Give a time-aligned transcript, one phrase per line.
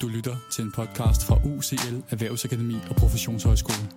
[0.00, 3.88] Du lytter til en podcast fra UCL Erhvervsakademi og Professionshøjskole.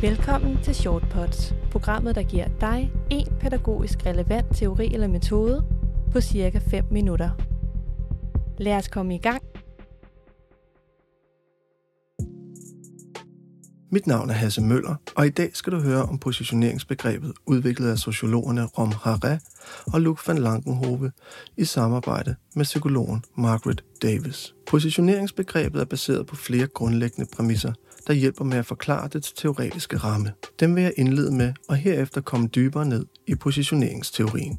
[0.00, 5.64] Velkommen til Shortpods, programmet der giver dig en pædagogisk relevant teori eller metode
[6.12, 7.30] på cirka 5 minutter.
[8.58, 9.49] Lad os komme i gang.
[13.92, 17.98] Mit navn er Hasse Møller, og i dag skal du høre om positioneringsbegrebet udviklet af
[17.98, 19.38] sociologerne Rom Harre
[19.86, 21.12] og Luc van Lankenhove
[21.56, 24.54] i samarbejde med psykologen Margaret Davis.
[24.66, 27.72] Positioneringsbegrebet er baseret på flere grundlæggende præmisser,
[28.06, 30.32] der hjælper med at forklare dets teoretiske ramme.
[30.60, 34.58] Dem vil jeg indlede med, og herefter komme dybere ned i positioneringsteorien.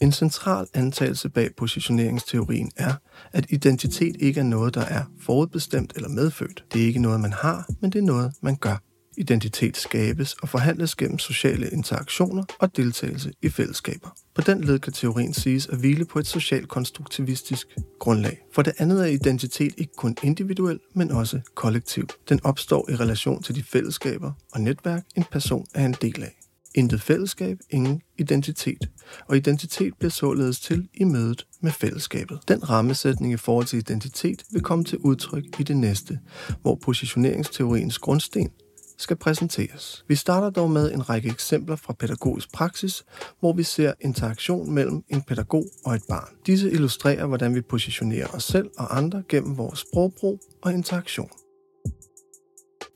[0.00, 2.94] En central antagelse bag positioneringsteorien er,
[3.32, 6.64] at identitet ikke er noget, der er forudbestemt eller medfødt.
[6.72, 8.82] Det er ikke noget, man har, men det er noget, man gør.
[9.16, 14.08] Identitet skabes og forhandles gennem sociale interaktioner og deltagelse i fællesskaber.
[14.34, 17.66] På den led kan teorien siges at hvile på et socialt konstruktivistisk
[18.00, 18.38] grundlag.
[18.54, 22.08] For det andet er identitet ikke kun individuel, men også kollektiv.
[22.28, 26.37] Den opstår i relation til de fællesskaber og netværk, en person er en del af.
[26.78, 28.88] Intet fællesskab, ingen identitet.
[29.28, 32.38] Og identitet bliver således til i mødet med fællesskabet.
[32.48, 36.18] Den rammesætning i forhold til identitet vil komme til udtryk i det næste,
[36.62, 38.50] hvor positioneringsteoriens grundsten
[38.98, 40.04] skal præsenteres.
[40.08, 43.04] Vi starter dog med en række eksempler fra pædagogisk praksis,
[43.40, 46.34] hvor vi ser interaktion mellem en pædagog og et barn.
[46.46, 51.30] Disse illustrerer, hvordan vi positionerer os selv og andre gennem vores sprogbrug og interaktion.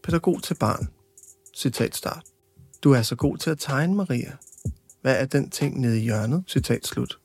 [0.05, 0.89] Pædagog til barn.
[1.57, 2.32] Citat start.
[2.85, 4.33] Du er så god til at tegne, Maria.
[5.03, 6.45] Hvad er den ting nede i hjørnet?
[6.49, 7.19] Citat slut.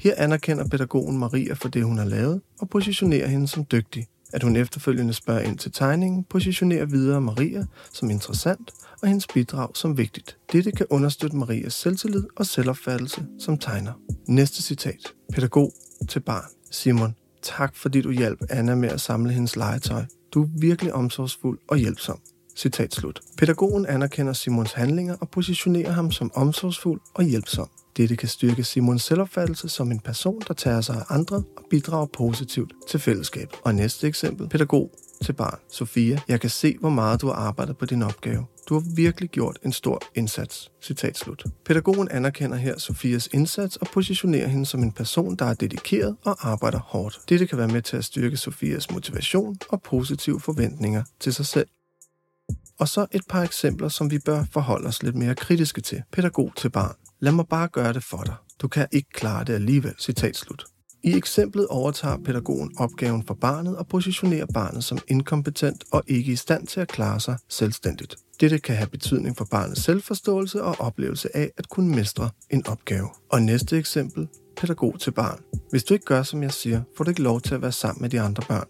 [0.00, 4.06] Her anerkender pædagogen Maria for det, hun har lavet, og positionerer hende som dygtig.
[4.32, 8.70] At hun efterfølgende spørger ind til tegningen, positionerer videre Maria som interessant
[9.02, 10.36] og hendes bidrag som vigtigt.
[10.52, 13.92] Dette kan understøtte Marias selvtillid og selvopfattelse som tegner.
[14.26, 15.12] Næste citat.
[15.32, 15.72] Pædagog
[16.08, 16.50] til barn.
[16.70, 20.04] Simon, tak fordi du hjalp Anna med at samle hendes legetøj.
[20.34, 22.20] Du er virkelig omsorgsfuld og hjælpsom.
[22.58, 23.20] Citat slut.
[23.36, 27.68] Pædagogen anerkender Simons handlinger og positionerer ham som omsorgsfuld og hjælpsom.
[27.96, 32.06] Dette kan styrke Simons selvopfattelse som en person, der tager sig af andre og bidrager
[32.06, 33.58] positivt til fællesskabet.
[33.64, 34.48] Og næste eksempel.
[34.48, 34.90] Pædagog
[35.24, 35.58] til barn.
[35.72, 38.46] Sofia, jeg kan se, hvor meget du har arbejdet på din opgave.
[38.68, 40.70] Du har virkelig gjort en stor indsats.
[40.82, 41.44] Citat slut.
[41.64, 46.48] Pædagogen anerkender her Sofias indsats og positionerer hende som en person, der er dedikeret og
[46.50, 47.20] arbejder hårdt.
[47.28, 51.66] Dette kan være med til at styrke Sofias motivation og positive forventninger til sig selv.
[52.80, 56.02] Og så et par eksempler, som vi bør forholde os lidt mere kritiske til.
[56.12, 56.94] Pædagog til barn.
[57.20, 58.34] Lad mig bare gøre det for dig.
[58.62, 59.94] Du kan ikke klare det alligevel.
[59.98, 60.64] Citat slut.
[61.04, 66.36] I eksemplet overtager pædagogen opgaven for barnet og positionerer barnet som inkompetent og ikke i
[66.36, 68.16] stand til at klare sig selvstændigt.
[68.40, 73.08] Dette kan have betydning for barnets selvforståelse og oplevelse af at kunne mestre en opgave.
[73.30, 75.40] Og næste eksempel, pædagog til barn.
[75.70, 78.02] Hvis du ikke gør, som jeg siger, får du ikke lov til at være sammen
[78.02, 78.66] med de andre børn.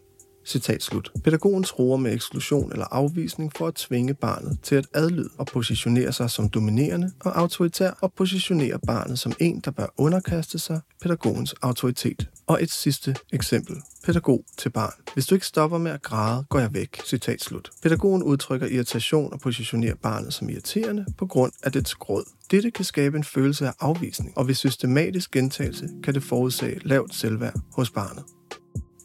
[0.49, 1.13] Citat slut.
[1.25, 6.13] Pædagogen tror med eksklusion eller afvisning for at tvinge barnet til at adlyde og positionere
[6.13, 11.53] sig som dominerende og autoritær og positionere barnet som en, der bør underkaste sig pædagogens
[11.63, 12.29] autoritet.
[12.47, 13.77] Og et sidste eksempel.
[14.05, 14.93] Pædagog til barn.
[15.15, 17.01] Hvis du ikke stopper med at græde, går jeg væk.
[17.05, 17.71] Citat slut.
[17.83, 22.25] Pædagogen udtrykker irritation og positionerer barnet som irriterende på grund af dets gråd.
[22.51, 27.15] Dette kan skabe en følelse af afvisning, og ved systematisk gentagelse kan det forudsage lavt
[27.15, 28.25] selvværd hos barnet.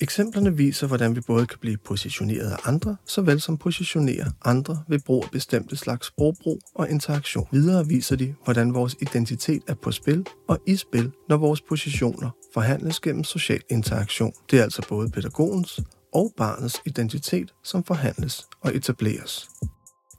[0.04, 5.00] Eksemplerne viser, hvordan vi både kan blive positioneret af andre, såvel som positionere andre ved
[5.00, 7.48] brug af bestemte slags sprogbrug og interaktion.
[7.52, 12.30] Videre viser de, hvordan vores identitet er på spil og i spil, når vores positioner
[12.54, 14.34] forhandles gennem social interaktion.
[14.52, 15.80] Det er altså både pædagogens
[16.14, 19.50] og barnets identitet, som forhandles og etableres.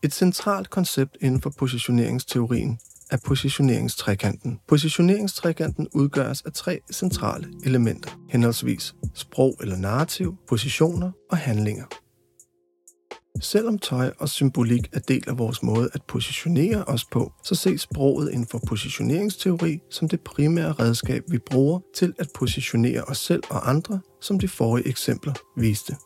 [0.02, 2.78] Et centralt koncept inden for positioneringsteorien
[3.14, 4.58] af positioneringstrekanten.
[4.68, 11.84] Positioneringstrekanten udgøres af tre centrale elementer, henholdsvis sprog eller narrativ, positioner og handlinger.
[13.40, 17.80] Selvom tøj og symbolik er del af vores måde at positionere os på, så ses
[17.80, 23.42] sproget inden for positioneringsteori som det primære redskab, vi bruger til at positionere os selv
[23.50, 25.96] og andre, som de forrige eksempler viste.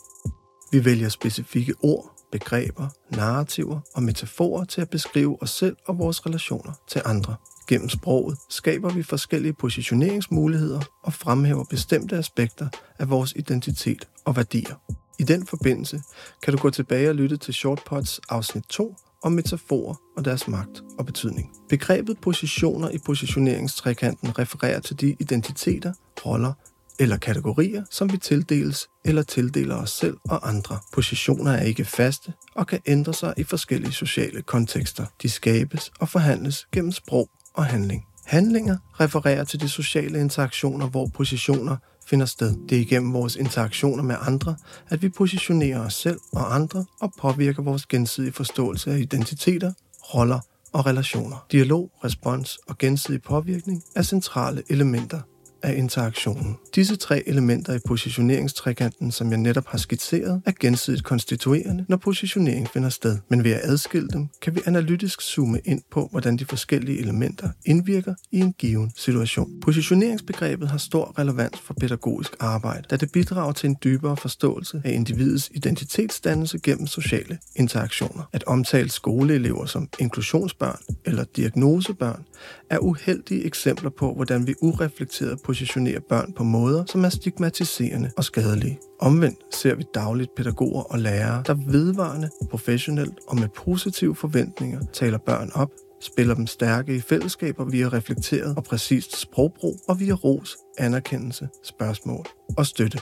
[0.73, 6.27] Vi vælger specifikke ord, begreber, narrativer og metaforer til at beskrive os selv og vores
[6.27, 7.35] relationer til andre.
[7.69, 14.75] Gennem sproget skaber vi forskellige positioneringsmuligheder og fremhæver bestemte aspekter af vores identitet og værdier.
[15.19, 16.03] I den forbindelse
[16.43, 20.83] kan du gå tilbage og lytte til Shortpods afsnit 2 om metaforer og deres magt
[20.99, 21.53] og betydning.
[21.69, 25.93] Begrebet positioner i positioneringstrekanten refererer til de identiteter,
[26.27, 26.53] roller
[26.99, 30.79] eller kategorier, som vi tildeles eller tildeler os selv og andre.
[30.93, 35.07] Positioner er ikke faste og kan ændre sig i forskellige sociale kontekster.
[35.23, 38.05] De skabes og forhandles gennem sprog og handling.
[38.27, 42.55] Handlinger refererer til de sociale interaktioner, hvor positioner finder sted.
[42.69, 44.57] Det er igennem vores interaktioner med andre,
[44.91, 49.73] at vi positionerer os selv og andre og påvirker vores gensidige forståelse af identiteter,
[50.15, 50.41] roller
[50.73, 51.47] og relationer.
[51.53, 55.21] Dialog, respons og gensidig påvirkning er centrale elementer
[55.63, 56.57] af interaktionen.
[56.75, 62.69] Disse tre elementer i positioneringstrekanten, som jeg netop har skitseret, er gensidigt konstituerende, når positionering
[62.69, 63.19] finder sted.
[63.29, 67.49] Men ved at adskille dem, kan vi analytisk zoome ind på, hvordan de forskellige elementer
[67.67, 69.61] indvirker i en given situation.
[69.61, 74.93] Positioneringsbegrebet har stor relevans for pædagogisk arbejde, da det bidrager til en dybere forståelse af
[74.93, 78.29] individets identitetsdannelse gennem sociale interaktioner.
[78.33, 82.25] At omtale skoleelever som inklusionsbørn eller diagnosebørn
[82.71, 88.25] er uheldige eksempler på, hvordan vi ureflekteret positionerer børn på måder, som er stigmatiserende og
[88.25, 88.79] skadelige.
[89.01, 95.19] Omvendt ser vi dagligt pædagoger og lærere, der vedvarende, professionelt og med positive forventninger taler
[95.19, 100.57] børn op, spiller dem stærke i fællesskaber via reflekteret og præcist sprogbrug og via ros,
[100.79, 102.27] anerkendelse, spørgsmål
[102.59, 102.99] og støtte.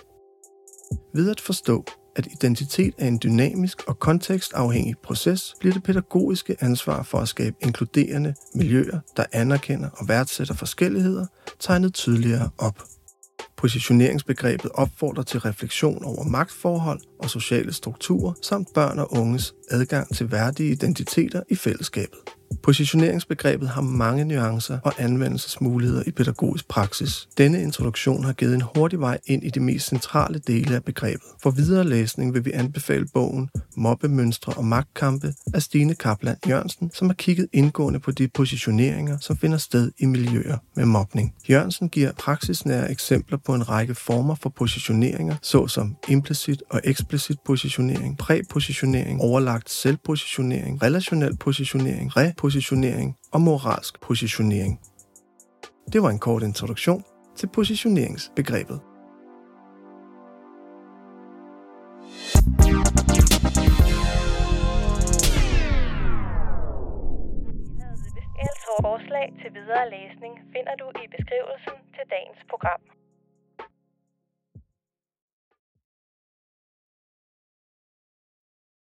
[1.15, 1.85] Ved at forstå,
[2.17, 7.57] at identitet er en dynamisk og kontekstafhængig proces, bliver det pædagogiske ansvar for at skabe
[7.61, 11.27] inkluderende miljøer, der anerkender og værdsætter forskelligheder,
[11.61, 12.83] tegnet tydeligere op.
[13.57, 20.31] Positioneringsbegrebet opfordrer til refleksion over magtforhold og sociale strukturer samt børn og unges adgang til
[20.33, 22.36] værdige identiteter i fællesskabet.
[22.67, 27.29] Positioneringsbegrebet har mange nuancer og anvendelsesmuligheder i pædagogisk praksis.
[27.39, 31.27] Denne introduktion har givet en hurtig vej ind i de mest centrale dele af begrebet.
[31.43, 37.09] For videre læsning vil vi anbefale bogen Mobbemønstre og magtkampe af Stine Kaplan Jørgensen, som
[37.09, 41.35] har kigget indgående på de positioneringer, som finder sted i miljøer med mobning.
[41.51, 48.19] Jørgensen giver praksisnære eksempler på en række former for positioneringer, såsom implicit og eksplicit positionering,
[48.19, 54.81] præpositionering, overlagt selvpositionering, relationel positionering, re positionering og moralsk positionering.
[55.93, 57.05] Det var en kort introduktion
[57.37, 58.81] til positioneringsbegrebet.
[68.87, 72.81] forslag til videre læsning finder du i beskrivelsen til dagens program.